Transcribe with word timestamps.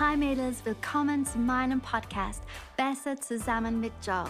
Hi 0.00 0.16
Mädels, 0.16 0.64
willkommen 0.64 1.26
zu 1.26 1.38
meinem 1.40 1.80
Podcast 1.80 2.44
Besser 2.76 3.20
zusammen 3.20 3.80
mit 3.80 3.90
Joe. 4.06 4.26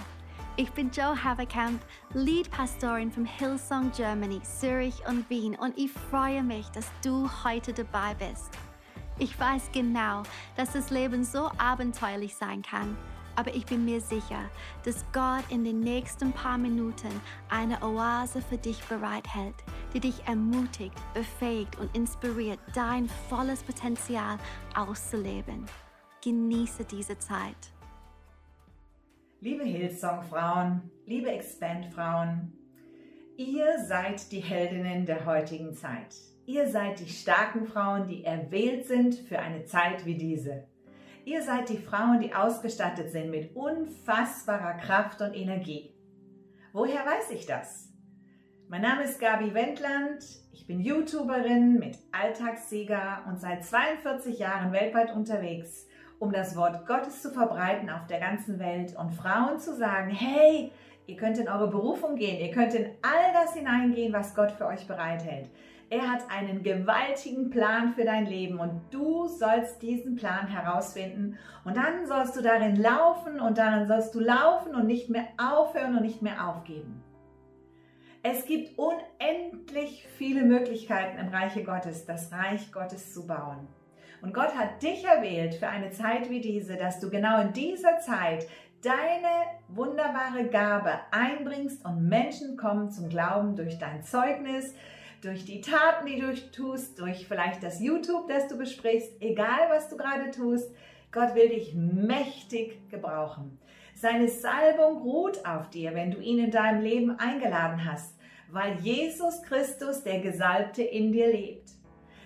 Ich 0.56 0.70
bin 0.70 0.90
Joe 0.90 1.22
Haverkamp, 1.22 1.82
Lead 2.14 2.50
Pastorin 2.50 3.12
von 3.12 3.26
Hillsong 3.26 3.92
Germany, 3.94 4.40
Zürich 4.42 5.06
und 5.06 5.28
Wien 5.28 5.56
und 5.56 5.76
ich 5.76 5.90
freue 5.92 6.42
mich, 6.42 6.66
dass 6.68 6.86
du 7.04 7.28
heute 7.44 7.74
dabei 7.74 8.14
bist. 8.14 8.48
Ich 9.18 9.38
weiß 9.38 9.68
genau, 9.70 10.22
dass 10.56 10.72
das 10.72 10.88
Leben 10.88 11.22
so 11.22 11.50
abenteuerlich 11.58 12.34
sein 12.34 12.62
kann, 12.62 12.96
aber 13.36 13.54
ich 13.54 13.66
bin 13.66 13.84
mir 13.84 14.00
sicher, 14.00 14.48
dass 14.84 15.04
Gott 15.12 15.44
in 15.50 15.64
den 15.64 15.80
nächsten 15.80 16.32
paar 16.32 16.56
Minuten 16.56 17.20
eine 17.50 17.82
Oase 17.82 18.40
für 18.40 18.56
dich 18.56 18.82
bereithält, 18.84 19.56
die 19.94 20.00
dich 20.00 20.26
ermutigt, 20.26 20.96
befähigt 21.14 21.78
und 21.78 21.94
inspiriert, 21.96 22.58
dein 22.74 23.08
volles 23.28 23.62
Potenzial 23.62 24.38
auszuleben. 24.74 25.66
Genieße 26.22 26.84
diese 26.84 27.18
Zeit. 27.18 27.56
Liebe 29.40 29.64
Hillsong-Frauen, 29.64 30.90
liebe 31.06 31.30
Expand-Frauen, 31.30 32.52
ihr 33.36 33.84
seid 33.86 34.32
die 34.32 34.40
Heldinnen 34.40 35.06
der 35.06 35.24
heutigen 35.24 35.74
Zeit. 35.74 36.16
Ihr 36.44 36.68
seid 36.68 36.98
die 36.98 37.08
starken 37.08 37.66
Frauen, 37.66 38.08
die 38.08 38.24
erwählt 38.24 38.86
sind 38.86 39.14
für 39.14 39.38
eine 39.38 39.64
Zeit 39.64 40.06
wie 40.06 40.16
diese. 40.16 40.64
Ihr 41.24 41.42
seid 41.42 41.68
die 41.68 41.76
Frauen, 41.76 42.20
die 42.20 42.34
ausgestattet 42.34 43.10
sind 43.10 43.30
mit 43.30 43.54
unfassbarer 43.54 44.78
Kraft 44.78 45.20
und 45.20 45.34
Energie. 45.34 45.94
Woher 46.72 47.04
weiß 47.04 47.30
ich 47.32 47.44
das? 47.44 47.87
Mein 48.70 48.82
Name 48.82 49.04
ist 49.04 49.18
Gabi 49.18 49.54
Wendland, 49.54 50.22
ich 50.52 50.66
bin 50.66 50.80
YouTuberin 50.80 51.78
mit 51.78 51.96
Alltagssieger 52.12 53.22
und 53.26 53.40
seit 53.40 53.64
42 53.64 54.38
Jahren 54.38 54.72
weltweit 54.72 55.16
unterwegs, 55.16 55.86
um 56.18 56.30
das 56.30 56.54
Wort 56.54 56.86
Gottes 56.86 57.22
zu 57.22 57.30
verbreiten 57.30 57.88
auf 57.88 58.06
der 58.08 58.20
ganzen 58.20 58.58
Welt 58.58 58.94
und 58.94 59.14
Frauen 59.14 59.58
zu 59.58 59.74
sagen, 59.74 60.10
hey, 60.10 60.70
ihr 61.06 61.16
könnt 61.16 61.38
in 61.38 61.48
eure 61.48 61.70
Berufung 61.70 62.16
gehen, 62.16 62.38
ihr 62.40 62.50
könnt 62.50 62.74
in 62.74 62.90
all 63.00 63.32
das 63.32 63.54
hineingehen, 63.54 64.12
was 64.12 64.34
Gott 64.34 64.50
für 64.50 64.66
euch 64.66 64.86
bereithält. 64.86 65.48
Er 65.88 66.02
hat 66.02 66.30
einen 66.30 66.62
gewaltigen 66.62 67.48
Plan 67.48 67.94
für 67.94 68.04
dein 68.04 68.26
Leben 68.26 68.60
und 68.60 68.82
du 68.90 69.28
sollst 69.28 69.80
diesen 69.80 70.16
Plan 70.16 70.46
herausfinden 70.46 71.38
und 71.64 71.74
dann 71.74 72.06
sollst 72.06 72.36
du 72.36 72.42
darin 72.42 72.76
laufen 72.76 73.40
und 73.40 73.56
darin 73.56 73.88
sollst 73.88 74.14
du 74.14 74.20
laufen 74.20 74.74
und 74.74 74.86
nicht 74.86 75.08
mehr 75.08 75.28
aufhören 75.38 75.96
und 75.96 76.02
nicht 76.02 76.20
mehr 76.20 76.46
aufgeben. 76.46 77.02
Es 78.22 78.46
gibt 78.46 78.76
unendlich 78.78 80.06
viele 80.16 80.42
Möglichkeiten 80.42 81.18
im 81.18 81.28
Reiche 81.28 81.62
Gottes, 81.62 82.04
das 82.04 82.32
Reich 82.32 82.72
Gottes 82.72 83.14
zu 83.14 83.26
bauen. 83.26 83.68
Und 84.22 84.34
Gott 84.34 84.56
hat 84.56 84.82
dich 84.82 85.04
erwählt 85.04 85.54
für 85.54 85.68
eine 85.68 85.90
Zeit 85.90 86.28
wie 86.28 86.40
diese, 86.40 86.76
dass 86.76 86.98
du 86.98 87.10
genau 87.10 87.40
in 87.40 87.52
dieser 87.52 88.00
Zeit 88.00 88.48
deine 88.82 89.46
wunderbare 89.68 90.48
Gabe 90.48 90.98
einbringst 91.12 91.84
und 91.84 92.08
Menschen 92.08 92.56
kommen 92.56 92.90
zum 92.90 93.08
Glauben 93.08 93.54
durch 93.54 93.78
dein 93.78 94.02
Zeugnis, 94.02 94.74
durch 95.22 95.44
die 95.44 95.60
Taten, 95.60 96.06
die 96.06 96.18
du 96.20 96.34
tust, 96.50 96.98
durch 96.98 97.28
vielleicht 97.28 97.62
das 97.62 97.80
YouTube, 97.80 98.28
das 98.28 98.48
du 98.48 98.58
besprichst, 98.58 99.12
egal 99.20 99.68
was 99.68 99.88
du 99.88 99.96
gerade 99.96 100.30
tust, 100.32 100.72
Gott 101.12 101.36
will 101.36 101.48
dich 101.48 101.74
mächtig 101.74 102.90
gebrauchen. 102.90 103.58
Seine 104.00 104.28
Salbung 104.28 105.02
ruht 105.02 105.44
auf 105.44 105.70
dir, 105.70 105.92
wenn 105.92 106.12
du 106.12 106.20
ihn 106.20 106.38
in 106.38 106.52
deinem 106.52 106.82
Leben 106.82 107.18
eingeladen 107.18 107.84
hast, 107.84 108.16
weil 108.48 108.78
Jesus 108.78 109.42
Christus, 109.42 110.04
der 110.04 110.20
Gesalbte, 110.20 110.84
in 110.84 111.10
dir 111.10 111.26
lebt. 111.26 111.70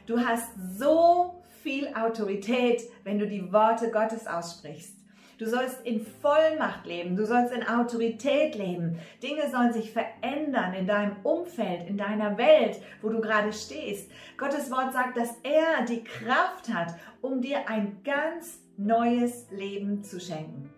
Du 0.04 0.20
hast 0.20 0.50
so 0.76 1.42
viel 1.62 1.88
Autorität, 1.94 2.82
wenn 3.04 3.18
du 3.18 3.26
die 3.26 3.54
Worte 3.54 3.90
Gottes 3.90 4.26
aussprichst. 4.26 4.98
Du 5.38 5.46
sollst 5.46 5.80
in 5.86 6.04
Vollmacht 6.04 6.84
leben, 6.84 7.16
du 7.16 7.24
sollst 7.24 7.54
in 7.54 7.66
Autorität 7.66 8.54
leben. 8.54 8.98
Dinge 9.22 9.50
sollen 9.50 9.72
sich 9.72 9.92
verändern 9.92 10.74
in 10.74 10.86
deinem 10.86 11.16
Umfeld, 11.22 11.88
in 11.88 11.96
deiner 11.96 12.36
Welt, 12.36 12.82
wo 13.00 13.08
du 13.08 13.22
gerade 13.22 13.50
stehst. 13.54 14.10
Gottes 14.36 14.70
Wort 14.70 14.92
sagt, 14.92 15.16
dass 15.16 15.38
er 15.42 15.86
die 15.86 16.04
Kraft 16.04 16.68
hat, 16.68 16.94
um 17.22 17.40
dir 17.40 17.66
ein 17.70 18.02
ganz 18.04 18.60
neues 18.76 19.50
Leben 19.50 20.04
zu 20.04 20.20
schenken. 20.20 20.70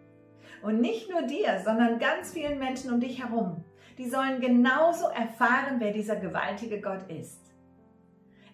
Und 0.64 0.80
nicht 0.80 1.10
nur 1.10 1.22
dir, 1.22 1.60
sondern 1.62 1.98
ganz 1.98 2.32
vielen 2.32 2.58
Menschen 2.58 2.90
um 2.90 2.98
dich 2.98 3.22
herum. 3.22 3.62
Die 3.98 4.08
sollen 4.08 4.40
genauso 4.40 5.08
erfahren, 5.08 5.76
wer 5.78 5.92
dieser 5.92 6.16
gewaltige 6.16 6.80
Gott 6.80 7.02
ist. 7.10 7.52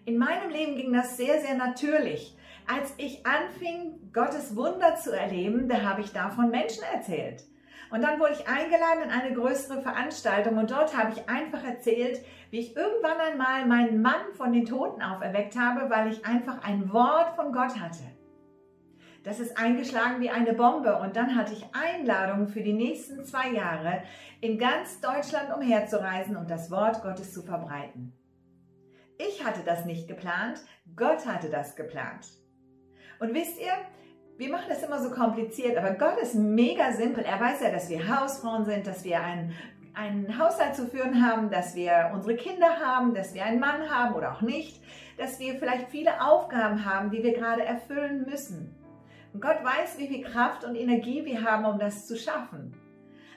In 0.03 0.17
meinem 0.17 0.49
Leben 0.49 0.75
ging 0.75 0.91
das 0.91 1.15
sehr, 1.15 1.39
sehr 1.39 1.55
natürlich. 1.55 2.35
Als 2.67 2.93
ich 2.97 3.25
anfing, 3.25 4.11
Gottes 4.11 4.57
Wunder 4.57 4.97
zu 4.97 5.17
erleben, 5.17 5.69
da 5.69 5.83
habe 5.83 6.01
ich 6.01 6.11
davon 6.11 6.49
Menschen 6.49 6.83
erzählt. 6.93 7.45
Und 7.91 8.03
dann 8.03 8.19
wurde 8.19 8.33
ich 8.33 8.47
eingeladen 8.47 9.03
in 9.05 9.09
eine 9.09 9.33
größere 9.33 9.81
Veranstaltung 9.81 10.57
und 10.57 10.69
dort 10.69 10.95
habe 10.97 11.13
ich 11.13 11.29
einfach 11.29 11.63
erzählt, 11.63 12.19
wie 12.49 12.59
ich 12.59 12.75
irgendwann 12.75 13.19
einmal 13.19 13.65
meinen 13.65 14.01
Mann 14.01 14.33
von 14.33 14.51
den 14.51 14.65
Toten 14.65 15.01
auferweckt 15.01 15.57
habe, 15.57 15.89
weil 15.89 16.11
ich 16.11 16.25
einfach 16.25 16.61
ein 16.63 16.91
Wort 16.91 17.35
von 17.35 17.53
Gott 17.53 17.79
hatte. 17.79 18.03
Das 19.23 19.39
ist 19.39 19.55
eingeschlagen 19.57 20.19
wie 20.19 20.31
eine 20.31 20.53
Bombe 20.53 20.97
und 20.97 21.15
dann 21.15 21.35
hatte 21.35 21.53
ich 21.53 21.63
Einladungen 21.73 22.47
für 22.47 22.61
die 22.61 22.73
nächsten 22.73 23.23
zwei 23.23 23.49
Jahre 23.49 24.01
in 24.41 24.57
ganz 24.57 24.99
Deutschland 24.99 25.53
umherzureisen 25.55 26.35
und 26.35 26.49
das 26.49 26.71
Wort 26.71 27.03
Gottes 27.03 27.31
zu 27.31 27.43
verbreiten. 27.43 28.13
Ich 29.19 29.45
hatte 29.45 29.61
das 29.63 29.85
nicht 29.85 30.07
geplant, 30.07 30.61
Gott 30.95 31.27
hatte 31.27 31.49
das 31.49 31.75
geplant. 31.75 32.25
Und 33.19 33.35
wisst 33.35 33.61
ihr, 33.61 33.73
wir 34.37 34.49
machen 34.49 34.65
das 34.69 34.81
immer 34.81 34.99
so 34.99 35.11
kompliziert, 35.11 35.77
aber 35.77 35.91
Gott 35.91 36.17
ist 36.19 36.33
mega 36.33 36.91
simpel. 36.91 37.23
Er 37.23 37.39
weiß 37.39 37.61
ja, 37.61 37.69
dass 37.69 37.89
wir 37.89 38.07
Hausfrauen 38.07 38.65
sind, 38.65 38.87
dass 38.87 39.03
wir 39.03 39.21
einen, 39.21 39.53
einen 39.93 40.39
Haushalt 40.39 40.75
zu 40.75 40.87
führen 40.87 41.23
haben, 41.23 41.51
dass 41.51 41.75
wir 41.75 42.09
unsere 42.11 42.35
Kinder 42.35 42.79
haben, 42.83 43.13
dass 43.13 43.35
wir 43.35 43.45
einen 43.45 43.59
Mann 43.59 43.87
haben 43.87 44.15
oder 44.15 44.31
auch 44.31 44.41
nicht, 44.41 44.81
dass 45.19 45.39
wir 45.39 45.59
vielleicht 45.59 45.89
viele 45.89 46.21
Aufgaben 46.21 46.83
haben, 46.85 47.11
die 47.11 47.21
wir 47.21 47.35
gerade 47.35 47.63
erfüllen 47.63 48.25
müssen. 48.27 48.80
Und 49.33 49.41
Gott 49.41 49.63
weiß, 49.63 49.97
wie 49.97 50.07
viel 50.07 50.23
Kraft 50.23 50.63
und 50.63 50.75
Energie 50.75 51.25
wir 51.25 51.43
haben, 51.43 51.65
um 51.65 51.79
das 51.79 52.07
zu 52.07 52.17
schaffen. 52.17 52.73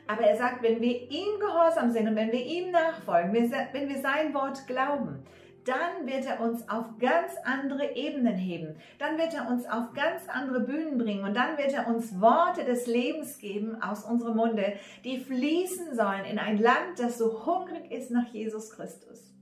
Aber 0.06 0.22
er 0.22 0.36
sagt, 0.36 0.62
wenn 0.62 0.80
wir 0.80 1.10
ihm 1.10 1.40
gehorsam 1.40 1.90
sind 1.90 2.08
und 2.08 2.16
wenn 2.16 2.32
wir 2.32 2.44
ihm 2.44 2.70
nachfolgen, 2.70 3.32
wenn 3.32 3.88
wir 3.88 3.98
sein 4.00 4.34
Wort 4.34 4.66
glauben, 4.66 5.24
dann 5.64 6.06
wird 6.06 6.26
er 6.26 6.40
uns 6.40 6.68
auf 6.68 6.84
ganz 6.98 7.32
andere 7.44 7.96
Ebenen 7.96 8.36
heben. 8.36 8.76
Dann 8.98 9.16
wird 9.16 9.32
er 9.34 9.48
uns 9.48 9.66
auf 9.66 9.94
ganz 9.94 10.28
andere 10.28 10.60
Bühnen 10.60 10.98
bringen 10.98 11.24
und 11.24 11.34
dann 11.34 11.56
wird 11.56 11.72
er 11.72 11.88
uns 11.88 12.20
Worte 12.20 12.64
des 12.64 12.86
Lebens 12.86 13.38
geben 13.38 13.80
aus 13.82 14.04
unserem 14.04 14.36
Munde, 14.36 14.74
die 15.04 15.20
fließen 15.20 15.94
sollen 15.94 16.24
in 16.26 16.38
ein 16.38 16.58
Land, 16.58 16.98
das 16.98 17.16
so 17.16 17.46
hungrig 17.46 17.90
ist 17.90 18.10
nach 18.10 18.28
Jesus 18.28 18.70
Christus. 18.70 19.32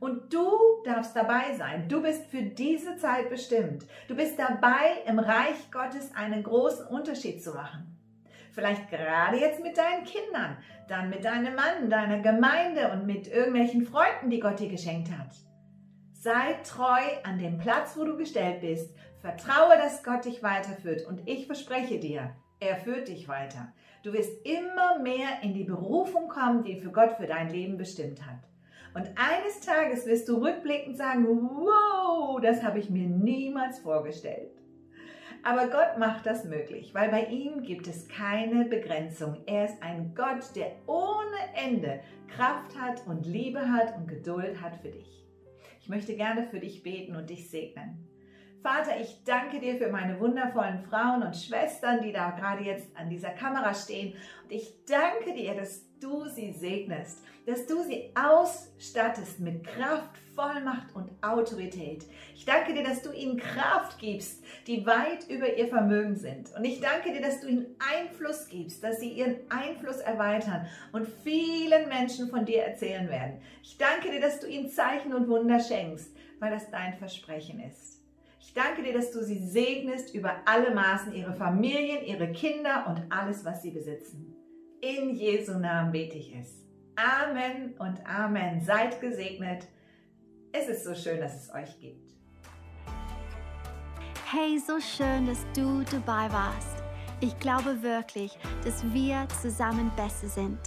Und 0.00 0.32
du 0.32 0.48
darfst 0.84 1.16
dabei 1.16 1.54
sein. 1.56 1.88
Du 1.88 2.02
bist 2.02 2.26
für 2.26 2.42
diese 2.42 2.96
Zeit 2.96 3.28
bestimmt. 3.30 3.84
Du 4.06 4.14
bist 4.14 4.38
dabei, 4.38 5.02
im 5.06 5.18
Reich 5.18 5.70
Gottes 5.72 6.14
einen 6.14 6.42
großen 6.42 6.86
Unterschied 6.86 7.42
zu 7.42 7.52
machen. 7.52 7.98
Vielleicht 8.52 8.90
gerade 8.90 9.38
jetzt 9.38 9.62
mit 9.62 9.76
deinen 9.76 10.04
Kindern, 10.04 10.56
dann 10.88 11.10
mit 11.10 11.24
deinem 11.24 11.54
Mann, 11.54 11.90
deiner 11.90 12.20
Gemeinde 12.20 12.90
und 12.92 13.06
mit 13.06 13.28
irgendwelchen 13.28 13.86
Freunden, 13.86 14.30
die 14.30 14.40
Gott 14.40 14.60
dir 14.60 14.68
geschenkt 14.68 15.10
hat. 15.10 15.34
Sei 16.12 16.54
treu 16.64 17.00
an 17.24 17.38
dem 17.38 17.58
Platz, 17.58 17.96
wo 17.96 18.04
du 18.04 18.16
gestellt 18.16 18.60
bist. 18.60 18.92
Vertraue, 19.20 19.76
dass 19.76 20.02
Gott 20.02 20.24
dich 20.24 20.42
weiterführt 20.42 21.06
und 21.06 21.28
ich 21.28 21.46
verspreche 21.46 21.98
dir, 21.98 22.34
er 22.60 22.76
führt 22.76 23.08
dich 23.08 23.28
weiter. 23.28 23.72
Du 24.02 24.12
wirst 24.12 24.44
immer 24.44 24.98
mehr 25.00 25.42
in 25.42 25.54
die 25.54 25.64
Berufung 25.64 26.28
kommen, 26.28 26.64
die 26.64 26.80
für 26.80 26.90
Gott 26.90 27.12
für 27.12 27.26
dein 27.26 27.50
Leben 27.50 27.76
bestimmt 27.76 28.26
hat. 28.26 28.48
Und 28.98 29.10
eines 29.14 29.60
Tages 29.60 30.06
wirst 30.06 30.28
du 30.28 30.38
rückblickend 30.38 30.96
sagen, 30.96 31.24
wow, 31.28 32.40
das 32.40 32.64
habe 32.64 32.80
ich 32.80 32.90
mir 32.90 33.06
niemals 33.06 33.78
vorgestellt. 33.78 34.50
Aber 35.44 35.68
Gott 35.68 35.98
macht 36.00 36.26
das 36.26 36.44
möglich, 36.44 36.92
weil 36.94 37.08
bei 37.08 37.26
ihm 37.26 37.62
gibt 37.62 37.86
es 37.86 38.08
keine 38.08 38.64
Begrenzung. 38.64 39.36
Er 39.46 39.66
ist 39.66 39.80
ein 39.84 40.16
Gott, 40.16 40.56
der 40.56 40.72
ohne 40.88 41.38
Ende 41.54 42.00
Kraft 42.26 42.76
hat 42.76 43.06
und 43.06 43.24
Liebe 43.24 43.70
hat 43.70 43.96
und 43.96 44.08
Geduld 44.08 44.60
hat 44.60 44.74
für 44.82 44.90
dich. 44.90 45.24
Ich 45.80 45.88
möchte 45.88 46.16
gerne 46.16 46.42
für 46.42 46.58
dich 46.58 46.82
beten 46.82 47.14
und 47.14 47.30
dich 47.30 47.50
segnen. 47.50 48.04
Vater, 48.62 49.00
ich 49.00 49.22
danke 49.24 49.60
dir 49.60 49.76
für 49.76 49.88
meine 49.88 50.18
wundervollen 50.18 50.80
Frauen 50.80 51.22
und 51.22 51.36
Schwestern, 51.36 52.02
die 52.02 52.12
da 52.12 52.30
gerade 52.30 52.64
jetzt 52.64 52.88
an 52.96 53.08
dieser 53.08 53.30
Kamera 53.30 53.72
stehen. 53.72 54.14
Und 54.42 54.52
ich 54.52 54.74
danke 54.84 55.32
dir, 55.32 55.54
dass 55.54 55.86
du 56.00 56.26
sie 56.26 56.52
segnest, 56.52 57.22
dass 57.46 57.66
du 57.66 57.82
sie 57.84 58.12
ausstattest 58.16 59.38
mit 59.38 59.64
Kraft, 59.64 60.18
Vollmacht 60.34 60.94
und 60.94 61.10
Autorität. 61.22 62.04
Ich 62.34 62.44
danke 62.44 62.74
dir, 62.74 62.82
dass 62.82 63.02
du 63.02 63.12
ihnen 63.12 63.36
Kraft 63.36 63.98
gibst, 64.00 64.44
die 64.66 64.84
weit 64.86 65.28
über 65.28 65.56
ihr 65.56 65.68
Vermögen 65.68 66.16
sind. 66.16 66.52
Und 66.56 66.64
ich 66.64 66.80
danke 66.80 67.12
dir, 67.12 67.22
dass 67.22 67.40
du 67.40 67.46
ihnen 67.46 67.76
Einfluss 67.78 68.48
gibst, 68.48 68.82
dass 68.82 68.98
sie 68.98 69.10
ihren 69.10 69.36
Einfluss 69.50 69.98
erweitern 69.98 70.66
und 70.92 71.06
vielen 71.06 71.88
Menschen 71.88 72.28
von 72.28 72.44
dir 72.44 72.64
erzählen 72.64 73.08
werden. 73.08 73.40
Ich 73.62 73.78
danke 73.78 74.10
dir, 74.10 74.20
dass 74.20 74.40
du 74.40 74.48
ihnen 74.48 74.68
Zeichen 74.68 75.14
und 75.14 75.28
Wunder 75.28 75.60
schenkst, 75.60 76.14
weil 76.40 76.50
das 76.50 76.70
dein 76.70 76.94
Versprechen 76.94 77.60
ist. 77.60 77.97
Ich 78.48 78.54
danke 78.54 78.82
dir, 78.82 78.94
dass 78.94 79.10
du 79.10 79.22
sie 79.22 79.46
segnest 79.46 80.14
über 80.14 80.36
alle 80.46 80.74
Maßen, 80.74 81.12
ihre 81.12 81.34
Familien, 81.34 82.02
ihre 82.02 82.32
Kinder 82.32 82.86
und 82.88 83.04
alles, 83.12 83.44
was 83.44 83.60
sie 83.60 83.70
besitzen. 83.70 84.34
In 84.80 85.10
Jesu 85.10 85.58
Namen 85.58 85.92
bete 85.92 86.16
ich 86.16 86.34
es. 86.34 86.64
Amen 86.96 87.74
und 87.78 88.00
Amen. 88.06 88.62
Seid 88.62 89.02
gesegnet. 89.02 89.68
Es 90.50 90.66
ist 90.66 90.84
so 90.84 90.94
schön, 90.94 91.20
dass 91.20 91.36
es 91.36 91.54
euch 91.54 91.78
gibt. 91.78 92.14
Hey, 94.30 94.58
so 94.58 94.80
schön, 94.80 95.26
dass 95.26 95.44
du 95.54 95.82
dabei 95.82 96.32
warst. 96.32 96.82
Ich 97.20 97.38
glaube 97.40 97.82
wirklich, 97.82 98.38
dass 98.64 98.82
wir 98.94 99.28
zusammen 99.42 99.92
besser 99.94 100.28
sind. 100.28 100.58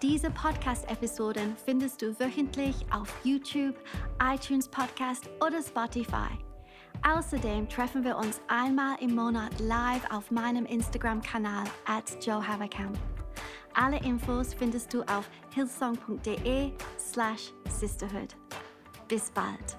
Diese 0.00 0.30
Podcast-Episoden 0.30 1.58
findest 1.62 2.00
du 2.00 2.18
wöchentlich 2.18 2.86
auf 2.90 3.14
YouTube, 3.22 3.76
iTunes 4.18 4.66
Podcast 4.66 5.28
oder 5.42 5.60
Spotify. 5.60 6.38
Außerdem 7.02 7.68
treffen 7.68 8.04
wir 8.04 8.16
uns 8.16 8.40
einmal 8.48 8.96
im 9.00 9.14
Monat 9.14 9.58
live 9.58 10.08
auf 10.10 10.30
meinem 10.30 10.66
Instagram-Kanal 10.66 11.64
at 11.86 12.24
Joe 12.24 12.46
Haverkamp. 12.46 12.96
Alle 13.74 13.98
Infos 14.04 14.54
findest 14.54 14.92
du 14.94 15.02
auf 15.02 15.28
hillsong.de 15.54 16.72
slash 16.98 17.52
sisterhood. 17.68 18.36
Bis 19.08 19.30
bald. 19.30 19.76